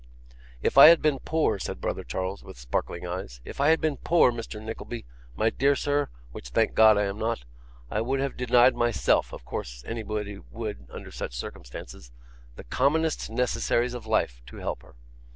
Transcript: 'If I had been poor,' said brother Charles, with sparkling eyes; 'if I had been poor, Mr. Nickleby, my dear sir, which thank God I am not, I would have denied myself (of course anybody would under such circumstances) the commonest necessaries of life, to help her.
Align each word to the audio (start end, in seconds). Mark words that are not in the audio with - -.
'If 0.63 0.79
I 0.79 0.87
had 0.87 0.99
been 1.03 1.19
poor,' 1.19 1.59
said 1.59 1.79
brother 1.79 2.03
Charles, 2.03 2.43
with 2.43 2.57
sparkling 2.57 3.05
eyes; 3.05 3.39
'if 3.45 3.61
I 3.61 3.67
had 3.69 3.79
been 3.79 3.97
poor, 3.97 4.31
Mr. 4.31 4.59
Nickleby, 4.59 5.05
my 5.35 5.51
dear 5.51 5.75
sir, 5.75 6.09
which 6.31 6.49
thank 6.49 6.73
God 6.73 6.97
I 6.97 7.03
am 7.03 7.19
not, 7.19 7.43
I 7.91 8.01
would 8.01 8.19
have 8.19 8.35
denied 8.35 8.73
myself 8.75 9.31
(of 9.31 9.45
course 9.45 9.83
anybody 9.85 10.39
would 10.49 10.87
under 10.89 11.11
such 11.11 11.35
circumstances) 11.37 12.11
the 12.55 12.63
commonest 12.63 13.29
necessaries 13.29 13.93
of 13.93 14.07
life, 14.07 14.41
to 14.47 14.57
help 14.57 14.81
her. 14.81 14.95